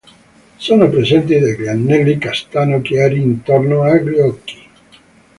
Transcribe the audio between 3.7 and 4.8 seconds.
agli occhi.